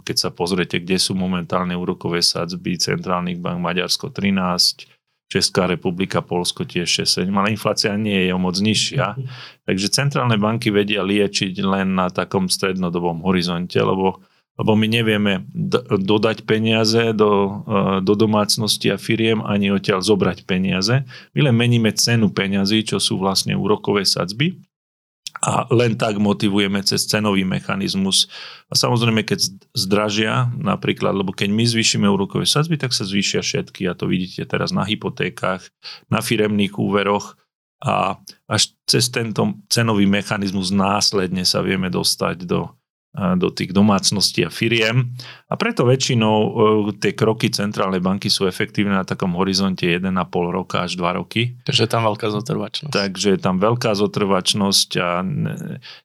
keď 0.06 0.16
sa 0.20 0.30
pozriete, 0.30 0.78
kde 0.78 1.02
sú 1.02 1.18
momentálne 1.18 1.74
úrokové 1.74 2.22
sadzby 2.22 2.78
centrálnych 2.78 3.42
bank 3.42 3.58
Maďarsko 3.58 4.14
13, 4.14 4.86
Česká 5.26 5.66
republika, 5.66 6.22
Polsko 6.22 6.70
tiež 6.70 7.02
6-7, 7.02 7.34
ale 7.34 7.50
inflácia 7.50 7.90
nie 7.98 8.30
je 8.30 8.32
o 8.36 8.38
moc 8.38 8.54
nižšia. 8.62 9.18
Takže 9.66 9.88
centrálne 9.90 10.38
banky 10.38 10.70
vedia 10.70 11.02
liečiť 11.02 11.58
len 11.66 11.98
na 11.98 12.14
takom 12.14 12.46
strednodobom 12.46 13.26
horizonte, 13.26 13.82
lebo 13.82 14.22
lebo 14.56 14.72
my 14.80 14.88
nevieme 14.88 15.44
dodať 16.00 16.48
peniaze 16.48 17.12
do, 17.12 17.64
e, 17.68 17.82
do 18.00 18.14
domácnosti 18.16 18.88
a 18.88 18.98
firiem 19.00 19.44
ani 19.44 19.72
odtiaľ 19.72 20.00
zobrať 20.00 20.48
peniaze. 20.48 21.04
My 21.36 21.40
len 21.52 21.56
meníme 21.56 21.92
cenu 21.92 22.32
peňazí, 22.32 22.88
čo 22.88 23.04
sú 23.04 23.20
vlastne 23.20 23.52
úrokové 23.56 24.08
sadzby 24.08 24.56
a 25.44 25.68
len 25.76 26.00
tak 26.00 26.16
motivujeme 26.16 26.80
cez 26.88 27.04
cenový 27.04 27.44
mechanizmus. 27.44 28.32
A 28.72 28.80
samozrejme, 28.80 29.28
keď 29.28 29.52
zdražia, 29.76 30.48
napríklad, 30.56 31.12
lebo 31.12 31.36
keď 31.36 31.52
my 31.52 31.68
zvýšime 31.68 32.08
úrokové 32.08 32.48
sadzby, 32.48 32.80
tak 32.80 32.96
sa 32.96 33.04
zvýšia 33.04 33.44
všetky 33.44 33.84
a 33.92 33.98
to 33.98 34.08
vidíte 34.08 34.48
teraz 34.48 34.72
na 34.72 34.88
hypotékach, 34.88 35.68
na 36.08 36.24
firemných 36.24 36.80
úveroch 36.80 37.36
a 37.84 38.16
až 38.48 38.72
cez 38.88 39.12
tento 39.12 39.60
cenový 39.68 40.08
mechanizmus 40.08 40.72
následne 40.72 41.44
sa 41.44 41.60
vieme 41.60 41.92
dostať 41.92 42.48
do 42.48 42.72
do 43.16 43.48
tých 43.48 43.72
domácností 43.72 44.44
a 44.44 44.52
firiem. 44.52 45.16
A 45.48 45.56
preto 45.56 45.88
väčšinou 45.88 46.36
e, 46.36 46.50
tie 47.00 47.16
kroky 47.16 47.48
centrálnej 47.48 48.04
banky 48.04 48.28
sú 48.28 48.44
efektívne 48.44 48.92
na 48.92 49.08
takom 49.08 49.32
horizonte 49.40 49.88
1,5 49.88 50.04
roka 50.52 50.84
až 50.84 51.00
2 51.00 51.20
roky. 51.24 51.56
Takže 51.64 51.88
je 51.88 51.92
tam 51.92 52.04
veľká 52.04 52.28
zotrvačnosť. 52.28 52.92
Takže 52.92 53.28
je 53.38 53.40
tam 53.40 53.56
veľká 53.64 53.92
zotrvačnosť 53.96 54.90
a 55.00 55.24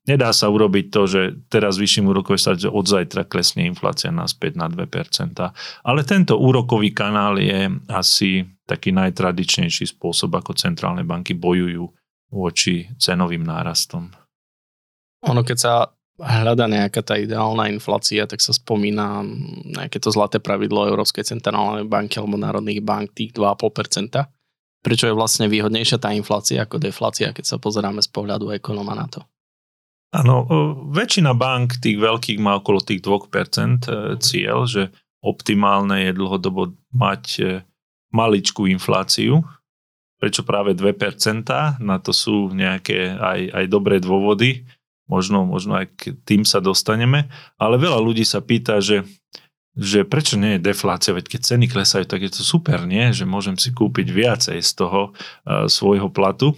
nedá 0.07 0.31
sa 0.31 0.47
urobiť 0.47 0.87
to, 0.95 1.02
že 1.11 1.21
teraz 1.50 1.83
vyšším 1.83 2.07
úrokové 2.14 2.38
sa, 2.38 2.55
že 2.55 2.71
od 2.71 2.87
zajtra 2.87 3.26
klesne 3.26 3.67
inflácia 3.67 4.14
naspäť 4.14 4.55
na 4.55 4.71
2%. 4.71 5.35
Ale 5.83 6.00
tento 6.07 6.38
úrokový 6.38 6.95
kanál 6.95 7.43
je 7.43 7.75
asi 7.90 8.47
taký 8.71 8.95
najtradičnejší 8.95 9.99
spôsob, 9.99 10.31
ako 10.38 10.55
centrálne 10.55 11.02
banky 11.02 11.35
bojujú 11.35 11.90
voči 12.31 12.87
cenovým 12.95 13.43
nárastom. 13.43 14.14
Ono, 15.26 15.43
keď 15.43 15.59
sa 15.59 15.73
hľada 16.21 16.69
nejaká 16.69 17.00
tá 17.00 17.17
ideálna 17.17 17.73
inflácia, 17.73 18.29
tak 18.29 18.45
sa 18.45 18.53
spomína 18.53 19.25
nejaké 19.65 19.97
to 19.99 20.12
zlaté 20.12 20.39
pravidlo 20.39 20.87
Európskej 20.87 21.25
centrálnej 21.25 21.89
banky 21.89 22.21
alebo 22.21 22.37
národných 22.37 22.85
bank, 22.85 23.17
tých 23.17 23.33
2,5%. 23.33 24.29
Prečo 24.81 25.05
je 25.09 25.17
vlastne 25.17 25.49
výhodnejšia 25.49 26.00
tá 26.00 26.12
inflácia 26.17 26.65
ako 26.65 26.81
deflácia, 26.81 27.33
keď 27.37 27.45
sa 27.45 27.57
pozeráme 27.61 28.00
z 28.00 28.09
pohľadu 28.09 28.53
ekonóma 28.57 28.97
na 28.97 29.07
to? 29.09 29.21
Áno, 30.11 30.43
väčšina 30.91 31.37
bank 31.37 31.79
tých 31.79 32.00
veľkých 32.00 32.41
má 32.43 32.59
okolo 32.59 32.83
tých 32.83 33.05
2% 33.05 33.31
e, 33.31 33.91
cieľ, 34.19 34.67
že 34.67 34.91
optimálne 35.23 36.11
je 36.11 36.12
dlhodobo 36.17 36.75
mať 36.91 37.25
e, 37.39 37.43
maličkú 38.11 38.67
infláciu. 38.67 39.47
Prečo 40.19 40.43
práve 40.43 40.75
2%? 40.75 41.79
Na 41.79 41.97
to 42.03 42.11
sú 42.11 42.50
nejaké 42.50 43.15
aj, 43.15 43.41
aj 43.55 43.65
dobré 43.71 44.03
dôvody 44.03 44.67
možno, 45.11 45.43
možno 45.43 45.83
aj 45.83 45.90
k 45.99 46.14
tým 46.23 46.47
sa 46.47 46.62
dostaneme, 46.62 47.26
ale 47.59 47.83
veľa 47.83 47.99
ľudí 47.99 48.23
sa 48.23 48.38
pýta, 48.38 48.79
že, 48.79 49.02
že 49.75 50.07
prečo 50.07 50.38
nie 50.38 50.55
je 50.57 50.71
deflácia, 50.71 51.11
veď 51.11 51.26
keď 51.26 51.40
ceny 51.43 51.67
klesajú, 51.67 52.07
tak 52.07 52.23
je 52.23 52.31
to 52.31 52.47
super, 52.47 52.87
nie? 52.87 53.11
Že 53.11 53.26
môžem 53.26 53.59
si 53.59 53.75
kúpiť 53.75 54.07
viacej 54.07 54.59
z 54.62 54.73
toho 54.79 55.11
uh, 55.11 55.67
svojho 55.67 56.07
platu. 56.14 56.55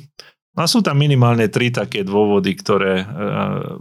A 0.53 0.69
sú 0.69 0.85
tam 0.85 1.01
minimálne 1.01 1.49
tri 1.49 1.73
také 1.73 2.05
dôvody, 2.05 2.53
ktoré, 2.53 3.09
uh, 3.09 3.81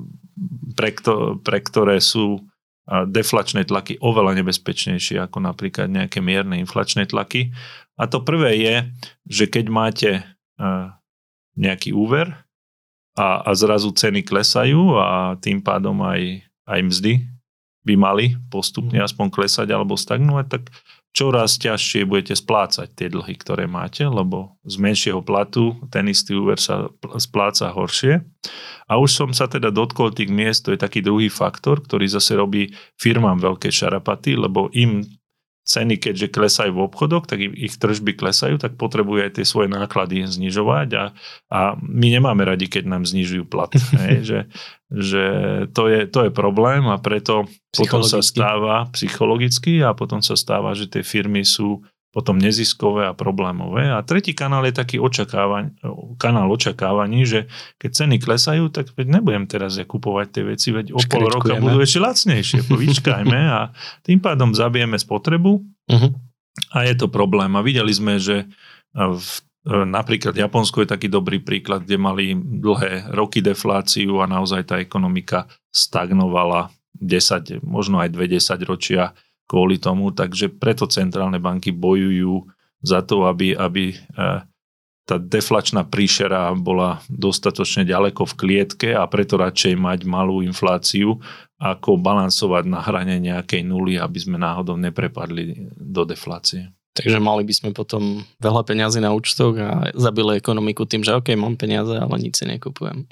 pre, 0.80 0.96
kto, 0.96 1.44
pre 1.44 1.60
ktoré 1.60 2.00
sú 2.00 2.40
uh, 2.40 3.04
deflačné 3.04 3.68
tlaky 3.68 4.00
oveľa 4.00 4.40
nebezpečnejšie 4.40 5.20
ako 5.20 5.44
napríklad 5.44 5.92
nejaké 5.92 6.24
mierne 6.24 6.56
inflačné 6.64 7.12
tlaky. 7.12 7.52
A 8.00 8.08
to 8.08 8.24
prvé 8.24 8.56
je, 8.56 8.76
že 9.28 9.46
keď 9.52 9.66
máte 9.70 10.12
nejaký 11.58 11.90
úver, 11.94 12.34
a, 13.18 13.44
a 13.44 13.52
zrazu 13.56 13.92
ceny 13.92 14.24
klesajú 14.24 14.96
a 14.96 15.36
tým 15.40 15.60
pádom 15.60 16.00
aj, 16.04 16.48
aj 16.68 16.80
mzdy 16.88 17.14
by 17.82 17.94
mali 17.98 18.38
postupne 18.54 19.02
mhm. 19.02 19.06
aspoň 19.06 19.28
klesať 19.34 19.68
alebo 19.74 19.98
stagnovať, 19.98 20.46
tak 20.48 20.64
čoraz 21.12 21.60
ťažšie 21.60 22.08
budete 22.08 22.40
splácať 22.40 22.88
tie 22.96 23.12
dlhy, 23.12 23.36
ktoré 23.36 23.68
máte, 23.68 24.08
lebo 24.08 24.56
z 24.64 24.80
menšieho 24.80 25.20
platu 25.20 25.76
ten 25.92 26.08
istý 26.08 26.40
úver 26.40 26.56
sa 26.56 26.88
spláca 27.20 27.68
horšie. 27.68 28.24
A 28.88 28.96
už 28.96 29.12
som 29.12 29.30
sa 29.36 29.52
teda 29.52 29.76
dotkol 29.76 30.16
tých 30.16 30.32
miest, 30.32 30.68
to 30.68 30.72
je 30.72 30.80
taký 30.80 31.04
druhý 31.04 31.28
faktor, 31.28 31.84
ktorý 31.84 32.08
zase 32.08 32.40
robí 32.40 32.72
firmám 32.96 33.44
veľké 33.44 33.68
šarapaty, 33.68 34.40
lebo 34.40 34.72
im 34.72 35.04
ceny, 35.62 36.02
keďže 36.02 36.34
klesajú 36.34 36.74
v 36.74 36.84
obchodoch, 36.90 37.30
tak 37.30 37.42
ich 37.42 37.78
tržby 37.78 38.18
klesajú, 38.18 38.58
tak 38.58 38.82
potrebujú 38.82 39.30
aj 39.30 39.38
tie 39.38 39.46
svoje 39.46 39.70
náklady 39.70 40.26
znižovať 40.26 40.90
a, 40.98 41.06
a 41.54 41.60
my 41.78 42.08
nemáme 42.18 42.42
radi, 42.42 42.66
keď 42.66 42.90
nám 42.90 43.04
znižujú 43.06 43.46
plat. 43.46 43.70
hej, 44.06 44.20
že 44.26 44.40
že 44.92 45.24
to, 45.72 45.88
je, 45.88 46.04
to 46.04 46.28
je 46.28 46.32
problém 46.36 46.84
a 46.92 47.00
preto 47.00 47.48
potom 47.72 48.04
sa 48.04 48.20
stáva 48.20 48.92
psychologicky 48.92 49.80
a 49.80 49.96
potom 49.96 50.20
sa 50.20 50.36
stáva, 50.36 50.76
že 50.76 50.92
tie 50.92 51.00
firmy 51.00 51.48
sú 51.48 51.80
potom 52.12 52.36
neziskové 52.36 53.08
a 53.08 53.16
problémové. 53.16 53.88
A 53.88 54.04
tretí 54.04 54.36
kanál 54.36 54.68
je 54.68 54.76
taký 54.76 55.00
očakávaň, 55.00 55.80
kanál 56.20 56.52
očakávaní, 56.52 57.24
že 57.24 57.48
keď 57.80 57.90
ceny 58.04 58.16
klesajú, 58.20 58.68
tak 58.68 58.92
veď 58.92 59.20
nebudem 59.20 59.48
teraz 59.48 59.80
ja 59.80 59.88
kupovať 59.88 60.28
tie 60.30 60.44
veci, 60.44 60.70
veď 60.76 60.92
o 60.92 61.00
pol 61.08 61.32
roka 61.32 61.56
budú 61.56 61.80
ešte 61.80 62.04
lacnejšie, 62.04 62.68
povyčkajme 62.68 63.40
a 63.48 63.72
tým 64.04 64.20
pádom 64.20 64.52
zabijeme 64.52 65.00
spotrebu 65.00 65.64
uh-huh. 65.64 66.12
a 66.76 66.78
je 66.84 66.94
to 67.00 67.08
problém. 67.08 67.56
A 67.56 67.64
videli 67.64 67.96
sme, 67.96 68.20
že 68.20 68.52
v 68.92 69.26
Napríklad 69.62 70.34
Japonsko 70.34 70.82
je 70.82 70.90
taký 70.90 71.06
dobrý 71.06 71.38
príklad, 71.38 71.86
kde 71.86 72.02
mali 72.02 72.34
dlhé 72.34 73.14
roky 73.14 73.46
defláciu 73.46 74.18
a 74.18 74.26
naozaj 74.26 74.66
tá 74.66 74.82
ekonomika 74.82 75.46
stagnovala 75.70 76.74
10, 76.98 77.62
možno 77.62 78.02
aj 78.02 78.10
20 78.10 78.58
ročia 78.66 79.14
kvôli 79.52 79.76
tomu, 79.76 80.16
takže 80.16 80.48
preto 80.48 80.88
centrálne 80.88 81.36
banky 81.36 81.76
bojujú 81.76 82.48
za 82.80 83.04
to, 83.04 83.28
aby, 83.28 83.52
aby 83.52 83.92
e, 83.92 83.96
tá 85.04 85.20
deflačná 85.20 85.84
príšera 85.84 86.56
bola 86.56 87.04
dostatočne 87.12 87.84
ďaleko 87.84 88.24
v 88.32 88.38
klietke 88.40 88.90
a 88.96 89.04
preto 89.12 89.36
radšej 89.36 89.76
mať 89.76 90.08
malú 90.08 90.40
infláciu, 90.40 91.20
ako 91.60 92.00
balansovať 92.00 92.64
na 92.64 92.80
hrane 92.80 93.20
nejakej 93.20 93.68
nuly, 93.68 94.00
aby 94.00 94.18
sme 94.24 94.40
náhodou 94.40 94.80
neprepadli 94.80 95.68
do 95.76 96.08
deflácie. 96.08 96.72
Takže 96.96 97.20
mali 97.20 97.44
by 97.44 97.54
sme 97.56 97.70
potom 97.76 98.24
veľa 98.40 98.64
peňazí 98.64 99.04
na 99.04 99.12
účtoch 99.12 99.56
a 99.60 99.92
zabili 99.96 100.40
ekonomiku 100.40 100.88
tým, 100.88 101.04
že 101.04 101.16
OK, 101.16 101.36
mám 101.36 101.60
peniaze, 101.60 101.92
ale 101.92 102.16
nič 102.20 102.40
si 102.40 102.46
nekupujem. 102.48 103.04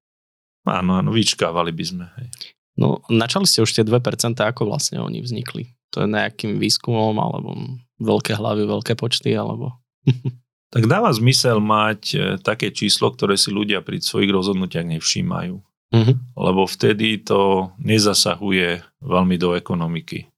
áno, 0.78 1.00
áno, 1.00 1.08
vyčkávali 1.12 1.72
by 1.72 1.84
sme. 1.84 2.04
Hej. 2.20 2.59
No, 2.78 3.02
načali 3.10 3.46
ste 3.48 3.64
už 3.64 3.72
tie 3.74 3.84
2%, 3.86 4.36
ako 4.38 4.70
vlastne 4.70 5.02
oni 5.02 5.24
vznikli? 5.24 5.74
To 5.94 6.06
je 6.06 6.08
nejakým 6.10 6.62
výskumom, 6.62 7.18
alebo 7.18 7.54
veľké 7.98 8.38
hlavy, 8.38 8.66
veľké 8.66 8.94
počty, 8.94 9.34
alebo... 9.34 9.74
tak 10.74 10.86
dáva 10.86 11.10
zmysel 11.10 11.58
mať 11.58 12.00
e, 12.14 12.18
také 12.38 12.70
číslo, 12.70 13.10
ktoré 13.10 13.34
si 13.34 13.50
ľudia 13.50 13.82
pri 13.82 13.98
svojich 13.98 14.30
rozhodnutiach 14.30 14.86
nevšímajú. 14.86 15.54
Uh-huh. 15.90 16.14
Lebo 16.38 16.70
vtedy 16.70 17.18
to 17.18 17.74
nezasahuje 17.82 18.86
veľmi 19.02 19.36
do 19.36 19.58
ekonomiky. 19.58 20.30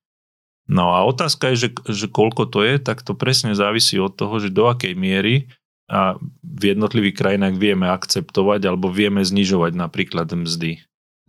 No 0.72 0.96
a 0.96 1.04
otázka 1.04 1.52
je, 1.52 1.68
že, 1.68 1.70
že 1.84 2.06
koľko 2.08 2.48
to 2.48 2.64
je, 2.64 2.80
tak 2.80 3.04
to 3.04 3.12
presne 3.12 3.52
závisí 3.52 4.00
od 4.00 4.16
toho, 4.16 4.40
že 4.40 4.48
do 4.48 4.72
akej 4.72 4.96
miery 4.96 5.52
a 5.92 6.16
v 6.40 6.62
jednotlivých 6.72 7.20
krajinách 7.20 7.60
vieme 7.60 7.84
akceptovať 7.92 8.64
alebo 8.64 8.88
vieme 8.88 9.20
znižovať 9.20 9.76
napríklad 9.76 10.32
mzdy. 10.32 10.80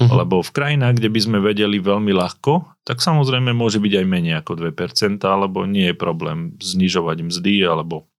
Uh-huh. 0.01 0.25
Lebo 0.25 0.41
v 0.41 0.51
krajinách, 0.51 0.97
kde 0.97 1.09
by 1.13 1.19
sme 1.21 1.37
vedeli 1.37 1.77
veľmi 1.77 2.17
ľahko, 2.17 2.81
tak 2.81 2.97
samozrejme 2.97 3.53
môže 3.53 3.77
byť 3.77 3.93
aj 4.01 4.05
menej 4.09 4.35
ako 4.41 4.57
2%, 4.57 5.21
alebo 5.21 5.69
nie 5.69 5.93
je 5.93 5.95
problém 5.95 6.57
znižovať 6.57 7.17
mzdy, 7.29 7.61
alebo 7.61 8.09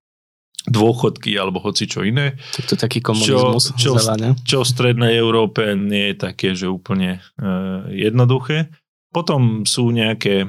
dôchodky, 0.64 1.36
alebo 1.36 1.60
hoci 1.60 1.84
čo 1.84 2.06
iné. 2.06 2.40
Tak 2.56 2.64
to 2.72 2.74
taký 2.78 3.04
komunizmus. 3.04 3.76
Čo, 3.76 4.00
čo, 4.00 4.16
čo 4.46 4.58
v 4.64 4.70
strednej 4.70 5.12
Európe 5.18 5.76
nie 5.76 6.14
je 6.14 6.16
také, 6.16 6.56
že 6.56 6.72
úplne 6.72 7.20
e, 7.36 7.44
jednoduché. 7.92 8.72
Potom 9.12 9.68
sú 9.68 9.92
nejaké 9.92 10.46
e, 10.46 10.48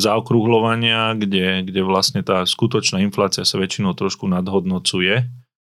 zaokrúhľovania, 0.00 1.12
kde, 1.18 1.66
kde 1.68 1.80
vlastne 1.84 2.24
tá 2.24 2.46
skutočná 2.48 3.04
inflácia 3.04 3.44
sa 3.44 3.60
väčšinou 3.60 3.92
trošku 3.92 4.24
nadhodnocuje. 4.32 5.28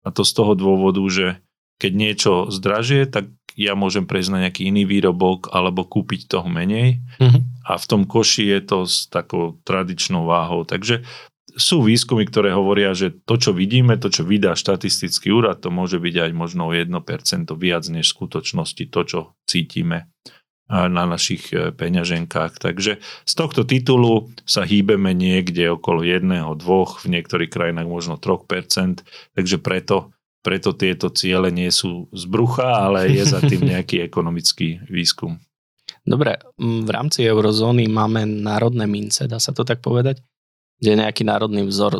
A 0.04 0.08
to 0.16 0.24
z 0.24 0.32
toho 0.32 0.56
dôvodu, 0.56 1.04
že 1.12 1.44
keď 1.82 1.92
niečo 1.92 2.32
zdražie, 2.48 3.04
tak 3.04 3.28
ja 3.56 3.74
môžem 3.78 4.06
prejsť 4.06 4.30
na 4.34 4.42
nejaký 4.48 4.70
iný 4.70 4.84
výrobok 4.86 5.54
alebo 5.54 5.86
kúpiť 5.86 6.28
toho 6.28 6.50
menej 6.50 7.02
Mhm. 7.22 7.40
a 7.70 7.78
v 7.78 7.86
tom 7.86 8.02
koši 8.04 8.50
je 8.54 8.60
to 8.66 8.78
s 8.86 9.08
takou 9.08 9.58
tradičnou 9.64 10.26
váhou. 10.26 10.66
Takže 10.66 11.06
sú 11.54 11.86
výskumy, 11.86 12.26
ktoré 12.26 12.50
hovoria, 12.50 12.98
že 12.98 13.14
to, 13.14 13.38
čo 13.38 13.54
vidíme, 13.54 13.94
to, 14.02 14.10
čo 14.10 14.26
vydá 14.26 14.58
štatistický 14.58 15.30
úrad, 15.30 15.62
to 15.62 15.70
môže 15.70 16.02
byť 16.02 16.16
aj 16.26 16.32
možno 16.34 16.66
o 16.70 16.74
1% 16.74 17.54
viac 17.54 17.86
než 17.94 18.10
v 18.10 18.16
skutočnosti 18.18 18.84
to, 18.90 19.00
čo 19.06 19.20
cítime 19.46 20.10
na 20.74 21.06
našich 21.06 21.54
e, 21.54 21.70
peňaženkách. 21.70 22.58
Takže 22.58 22.98
z 23.04 23.34
tohto 23.38 23.62
titulu 23.68 24.34
sa 24.48 24.66
hýbeme 24.66 25.14
niekde 25.14 25.70
okolo 25.70 26.02
1, 26.02 26.26
2, 26.26 26.58
v 27.04 27.08
niektorých 27.14 27.52
krajinách 27.52 27.86
možno 27.86 28.16
3%, 28.18 29.06
takže 29.38 29.62
preto, 29.62 30.10
preto 30.44 30.76
tieto 30.76 31.08
ciele 31.10 31.50
nie 31.50 31.72
sú 31.72 32.12
z 32.12 32.28
brucha, 32.28 32.68
ale 32.84 33.08
je 33.10 33.24
za 33.24 33.40
tým 33.40 33.64
nejaký 33.72 34.04
ekonomický 34.04 34.84
výskum. 34.86 35.40
Dobre, 36.04 36.36
v 36.60 36.90
rámci 36.92 37.24
eurozóny 37.24 37.88
máme 37.88 38.28
národné 38.28 38.84
mince, 38.86 39.24
dá 39.24 39.40
sa 39.40 39.50
to 39.50 39.64
tak 39.64 39.80
povedať? 39.80 40.20
Kde 40.76 40.90
je 40.90 41.02
nejaký 41.02 41.24
národný 41.24 41.64
vzor 41.64 41.96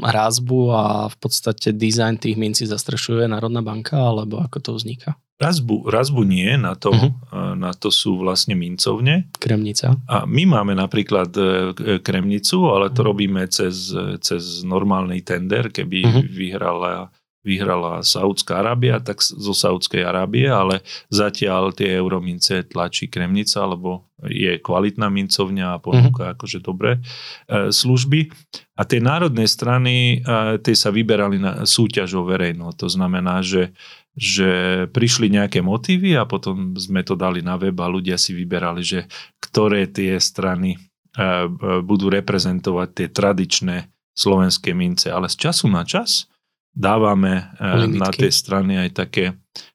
rázbu 0.00 0.72
a 0.72 0.84
v 1.06 1.16
podstate 1.20 1.70
dizajn 1.70 2.16
tých 2.16 2.40
mincí 2.40 2.64
zastrešuje 2.64 3.28
Národná 3.28 3.60
banka, 3.60 4.00
alebo 4.00 4.40
ako 4.40 4.56
to 4.58 4.70
vzniká? 4.72 5.20
Razbu, 5.36 5.84
razbu 5.84 6.22
nie, 6.22 6.54
na 6.56 6.72
to, 6.72 6.94
uh-huh. 6.94 7.12
na 7.52 7.74
to 7.74 7.90
sú 7.90 8.16
vlastne 8.16 8.54
mincovne. 8.54 9.26
Kremnica. 9.36 9.98
A 10.06 10.24
my 10.24 10.48
máme 10.48 10.72
napríklad 10.72 11.28
e, 11.28 11.42
k- 11.74 11.98
Kremnicu, 11.98 12.70
ale 12.70 12.88
to 12.88 13.02
Mhm. 13.02 13.08
robíme 13.10 13.42
cez, 13.48 13.90
cez 14.22 14.42
normálny 14.62 15.20
tender, 15.20 15.68
keby 15.68 15.98
Mhm. 16.00 16.20
vyhrala, 16.24 17.10
vyhrala 17.42 18.06
Saudská 18.06 18.62
Arábia, 18.62 19.02
tak 19.02 19.18
zo 19.22 19.50
Saudskej 19.50 20.06
Arábie, 20.06 20.46
ale 20.46 20.86
zatiaľ 21.10 21.74
tie 21.74 21.90
euromince 21.98 22.62
tlačí 22.66 23.10
Kremnica, 23.10 23.66
lebo 23.66 24.06
je 24.22 24.62
kvalitná 24.62 25.10
mincovňa 25.10 25.66
a 25.74 25.82
ponúka 25.82 26.38
akože 26.38 26.62
dobré 26.62 27.02
e, 27.02 27.70
služby. 27.74 28.30
A 28.78 28.86
tie 28.86 29.02
národné 29.02 29.50
strany, 29.50 30.22
e, 30.22 30.58
tie 30.62 30.74
sa 30.78 30.94
vyberali 30.94 31.42
na 31.42 31.66
súťažou 31.66 32.22
verejnou. 32.30 32.70
To 32.78 32.86
znamená, 32.86 33.42
že 33.42 33.74
že 34.12 34.84
prišli 34.92 35.32
nejaké 35.32 35.64
motívy 35.64 36.20
a 36.20 36.28
potom 36.28 36.76
sme 36.76 37.00
to 37.00 37.16
dali 37.16 37.40
na 37.40 37.56
web 37.56 37.72
a 37.80 37.88
ľudia 37.88 38.20
si 38.20 38.36
vyberali, 38.36 38.84
že 38.84 39.08
ktoré 39.40 39.88
tie 39.88 40.20
strany 40.20 40.76
e, 40.76 40.78
e, 40.78 41.36
budú 41.80 42.12
reprezentovať 42.12 42.88
tie 42.92 43.08
tradičné 43.08 43.88
slovenské 44.12 44.76
mince. 44.76 45.08
Ale 45.08 45.32
z 45.32 45.48
času 45.48 45.72
na 45.72 45.88
čas 45.88 46.28
dávame 46.72 47.52
Limitky. 47.60 48.00
na 48.00 48.08
tie 48.10 48.30
strany 48.32 48.72
aj 48.80 48.90
také 48.96 49.24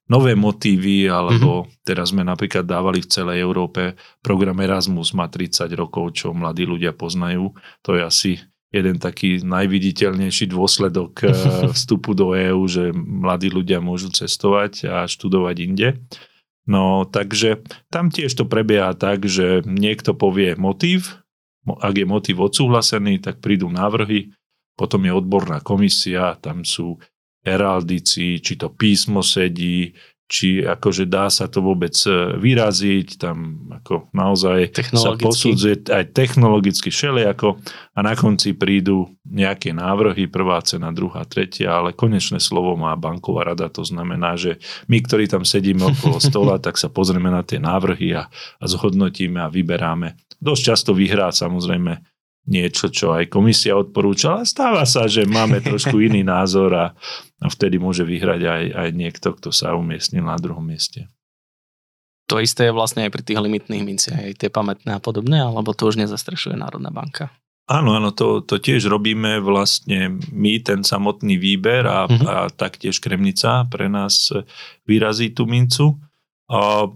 nové 0.10 0.34
motívy, 0.34 1.06
alebo 1.06 1.64
mm-hmm. 1.64 1.84
teraz 1.86 2.10
sme 2.16 2.26
napríklad 2.26 2.66
dávali 2.66 3.04
v 3.04 3.12
celej 3.12 3.38
Európe 3.44 3.94
program 4.24 4.58
Erasmus 4.64 5.14
má 5.14 5.30
30 5.30 5.68
rokov, 5.78 6.18
čo 6.18 6.34
mladí 6.34 6.66
ľudia 6.66 6.96
poznajú. 6.96 7.54
To 7.86 7.92
je 7.94 8.02
asi 8.02 8.32
jeden 8.72 9.00
taký 9.00 9.44
najviditeľnejší 9.44 10.52
dôsledok 10.52 11.12
e, 11.24 11.32
vstupu 11.78 12.16
do 12.18 12.34
EÚ, 12.34 12.64
že 12.68 12.92
mladí 12.96 13.52
ľudia 13.52 13.80
môžu 13.84 14.12
cestovať 14.12 14.88
a 14.88 14.98
študovať 15.06 15.56
inde. 15.62 15.90
No 16.68 17.08
takže 17.08 17.64
tam 17.88 18.12
tiež 18.12 18.36
to 18.36 18.44
prebieha 18.44 18.92
tak, 18.96 19.24
že 19.24 19.64
niekto 19.64 20.12
povie 20.16 20.56
motív, 20.60 21.24
Mo- 21.68 21.80
ak 21.80 22.00
je 22.00 22.08
motív 22.08 22.48
odsúhlasený, 22.48 23.20
tak 23.20 23.44
prídu 23.44 23.68
návrhy, 23.68 24.32
potom 24.78 25.02
je 25.04 25.12
odborná 25.12 25.60
komisia, 25.66 26.38
tam 26.38 26.62
sú 26.62 27.02
heraldici, 27.42 28.38
či 28.38 28.54
to 28.56 28.70
písmo 28.70 29.26
sedí, 29.26 29.98
či 30.28 30.60
akože 30.60 31.08
dá 31.08 31.32
sa 31.32 31.48
to 31.48 31.64
vôbec 31.64 31.96
e, 32.04 32.36
vyraziť, 32.36 33.16
tam 33.16 33.72
ako 33.72 34.12
naozaj 34.12 34.76
sa 34.92 35.16
posudzuje 35.16 35.88
aj 35.88 36.12
technologicky 36.12 36.92
všelijako. 36.92 37.56
A 37.96 38.00
na 38.04 38.12
konci 38.12 38.52
prídu 38.52 39.08
nejaké 39.24 39.72
návrhy, 39.72 40.28
prvá 40.28 40.60
cena, 40.68 40.92
druhá, 40.92 41.24
tretia, 41.24 41.80
ale 41.80 41.96
konečné 41.96 42.44
slovo 42.44 42.76
má 42.76 42.92
banková 43.00 43.56
rada, 43.56 43.72
to 43.72 43.88
znamená, 43.88 44.36
že 44.36 44.60
my, 44.92 45.00
ktorí 45.00 45.32
tam 45.32 45.48
sedíme 45.48 45.96
okolo 45.96 46.20
stola, 46.20 46.60
tak 46.66 46.76
sa 46.76 46.92
pozrieme 46.92 47.32
na 47.32 47.48
tie 47.48 47.64
návrhy 47.64 48.12
a, 48.20 48.28
a 48.60 48.66
zhodnotíme 48.68 49.40
a 49.40 49.48
vyberáme. 49.48 50.20
Dosť 50.44 50.62
často 50.62 50.92
vyhrá 50.92 51.32
samozrejme 51.32 52.04
niečo, 52.48 52.88
čo 52.88 53.12
aj 53.12 53.28
komisia 53.28 53.76
odporúčala. 53.76 54.48
Stáva 54.48 54.88
sa, 54.88 55.06
že 55.06 55.28
máme 55.28 55.60
trošku 55.60 56.00
iný 56.08 56.24
názor 56.24 56.72
a, 56.74 56.86
a 57.44 57.48
vtedy 57.52 57.78
môže 57.78 58.08
vyhrať 58.08 58.42
aj, 58.48 58.64
aj 58.74 58.90
niekto, 58.96 59.28
kto 59.36 59.52
sa 59.52 59.76
umiestnil 59.76 60.24
na 60.24 60.40
druhom 60.40 60.64
mieste. 60.64 61.12
To 62.28 62.44
isté 62.44 62.68
je 62.68 62.76
vlastne 62.76 63.08
aj 63.08 63.12
pri 63.16 63.24
tých 63.24 63.40
limitných 63.40 63.84
minciach, 63.88 64.20
aj 64.20 64.34
tie 64.36 64.50
pamätné 64.52 64.96
a 64.96 65.04
podobné, 65.04 65.40
alebo 65.40 65.72
to 65.72 65.88
už 65.88 65.96
nezastrešuje 65.96 66.60
Národná 66.60 66.92
banka. 66.92 67.32
Áno, 67.68 68.00
áno, 68.00 68.16
to, 68.16 68.40
to 68.48 68.64
tiež 68.64 68.88
robíme 68.88 69.44
vlastne 69.44 70.24
my, 70.32 70.60
ten 70.64 70.88
samotný 70.88 71.36
výber 71.36 71.84
a, 71.84 72.08
Mhm. 72.08 72.12
mm-hmm. 72.16 72.28
a 72.28 72.36
taktiež 72.52 73.04
Kremnica 73.04 73.68
pre 73.68 73.92
nás 73.92 74.32
vyrazí 74.88 75.36
tú 75.36 75.44
mincu. 75.48 76.00
A 76.48 76.88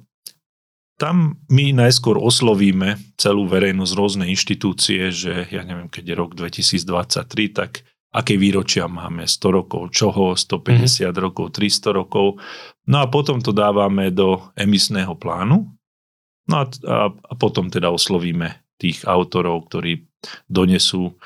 tam 1.01 1.41
my 1.49 1.73
najskôr 1.73 2.21
oslovíme 2.21 3.01
celú 3.17 3.49
verejnosť, 3.49 3.97
rôzne 3.97 4.25
inštitúcie, 4.29 5.09
že 5.09 5.49
ja 5.49 5.65
neviem, 5.65 5.89
keď 5.89 6.13
je 6.13 6.15
rok 6.15 6.31
2023, 6.37 7.57
tak 7.57 7.81
aké 8.13 8.37
výročia 8.37 8.85
máme, 8.85 9.25
100 9.25 9.57
rokov 9.57 9.89
čoho, 9.89 10.37
150 10.37 10.61
mm-hmm. 10.61 11.17
rokov, 11.17 11.49
300 11.57 11.97
rokov. 11.97 12.37
No 12.85 13.01
a 13.01 13.09
potom 13.09 13.41
to 13.41 13.49
dávame 13.49 14.13
do 14.13 14.53
emisného 14.53 15.17
plánu. 15.17 15.73
No 16.45 16.55
a, 16.61 16.69
a, 16.69 17.09
a 17.09 17.33
potom 17.33 17.73
teda 17.73 17.89
oslovíme 17.89 18.61
tých 18.77 19.01
autorov, 19.09 19.73
ktorí 19.73 20.05
donesú, 20.45 21.17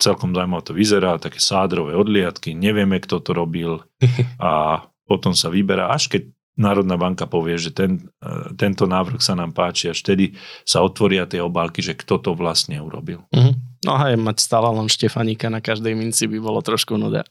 celkom 0.00 0.32
zaujímavé 0.32 0.64
to 0.64 0.72
vyzerá, 0.72 1.20
také 1.20 1.36
sádrové 1.36 1.92
odliadky, 2.00 2.56
nevieme, 2.56 2.96
kto 2.96 3.20
to 3.20 3.36
robil 3.36 3.84
a 4.40 4.82
potom 5.04 5.36
sa 5.36 5.52
vyberá, 5.52 5.92
až 5.92 6.08
keď 6.08 6.22
Národná 6.58 6.98
banka 6.98 7.30
povie, 7.30 7.54
že 7.54 7.70
ten, 7.70 8.10
e, 8.18 8.52
tento 8.58 8.90
návrh 8.90 9.22
sa 9.22 9.38
nám 9.38 9.54
páči, 9.54 9.94
až 9.94 10.02
vtedy 10.02 10.34
sa 10.66 10.82
otvoria 10.82 11.22
tie 11.24 11.38
obálky, 11.38 11.78
že 11.78 11.94
kto 11.94 12.18
to 12.18 12.30
vlastne 12.34 12.76
urobil. 12.82 13.22
Mhm. 13.30 13.78
No 13.86 13.94
aj 13.94 14.18
mať 14.18 14.42
stále 14.42 14.66
len 14.74 14.90
Štefanika 14.90 15.46
na 15.46 15.62
každej 15.62 15.94
minci 15.94 16.26
by 16.26 16.42
bolo 16.42 16.58
trošku 16.58 16.98
nuda. 16.98 17.22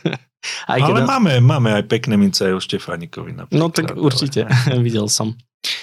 aj 0.70 0.78
Ale 0.78 1.02
máme, 1.02 1.42
máme 1.42 1.74
aj 1.74 1.84
pekné 1.90 2.14
mince 2.14 2.46
aj 2.46 2.54
o 2.54 2.62
Štefánikovi. 2.62 3.34
Napríklad, 3.34 3.58
No 3.58 3.74
tak 3.74 3.98
určite, 3.98 4.46
videl 4.86 5.10
som. 5.10 5.34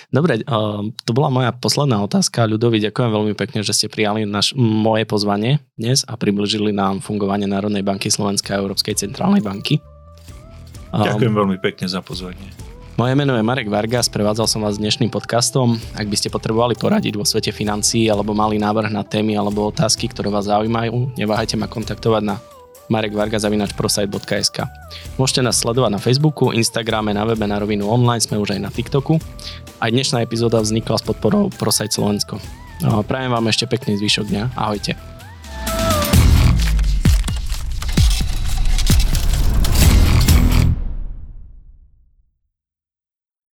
Dobre, 0.07 0.41
uh, 0.47 0.81
to 1.03 1.11
bola 1.11 1.27
moja 1.27 1.51
posledná 1.51 1.99
otázka. 2.01 2.47
Ľudovi, 2.47 2.79
ďakujem 2.87 3.11
veľmi 3.11 3.33
pekne, 3.35 3.61
že 3.61 3.75
ste 3.75 3.91
prijali 3.91 4.23
naš, 4.23 4.55
moje 4.57 5.03
pozvanie 5.03 5.59
dnes 5.75 6.07
a 6.07 6.15
približili 6.15 6.71
nám 6.71 7.03
fungovanie 7.03 7.45
Národnej 7.45 7.83
banky 7.83 8.07
Slovenskej 8.07 8.57
a 8.57 8.61
Európskej 8.63 8.95
centrálnej 8.95 9.43
banky. 9.43 9.77
Um, 10.95 11.03
Ďakujem 11.03 11.33
veľmi 11.35 11.57
pekne 11.59 11.85
za 11.91 11.99
pozvanie. 11.99 12.66
Moje 12.97 13.13
meno 13.13 13.37
je 13.37 13.45
Marek 13.45 13.69
Varga, 13.69 14.01
sprevádzal 14.01 14.49
som 14.49 14.65
vás 14.65 14.81
dnešným 14.81 15.13
podcastom. 15.13 15.77
Ak 15.93 16.09
by 16.09 16.17
ste 16.17 16.33
potrebovali 16.33 16.73
poradiť 16.73 17.13
vo 17.13 17.21
svete 17.21 17.53
financií 17.53 18.09
alebo 18.09 18.33
mali 18.33 18.57
návrh 18.57 18.89
na 18.89 19.05
témy 19.05 19.37
alebo 19.37 19.69
otázky, 19.69 20.09
ktoré 20.09 20.33
vás 20.33 20.49
zaujímajú, 20.49 21.13
neváhajte 21.13 21.61
ma 21.61 21.69
kontaktovať 21.69 22.25
na 22.25 22.41
marekvarga.prosite.sk 22.89 24.57
Môžete 25.21 25.45
nás 25.45 25.61
sledovať 25.61 25.93
na 25.93 26.01
Facebooku, 26.01 26.49
Instagrame, 26.49 27.13
na 27.13 27.21
webe 27.21 27.45
na 27.45 27.61
rovinu 27.61 27.85
online, 27.85 28.25
sme 28.25 28.41
už 28.41 28.57
aj 28.57 28.65
na 28.65 28.73
TikToku. 28.73 29.21
Aj 29.77 29.93
dnešná 29.93 30.25
epizóda 30.25 30.57
vznikla 30.57 30.97
s 30.97 31.05
podporou 31.05 31.53
Prosite 31.53 31.93
Slovensko. 31.93 32.41
No, 32.81 33.05
Prajem 33.05 33.29
vám 33.29 33.45
ešte 33.45 33.69
pekný 33.69 34.01
zvyšok 34.01 34.25
dňa. 34.25 34.43
Ahojte. 34.57 35.16